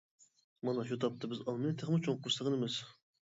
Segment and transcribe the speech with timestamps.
[0.69, 2.81] مانا شۇ تاپتا بىز ئالمىنى تېخىمۇ چوڭقۇر سېغىنىمىز.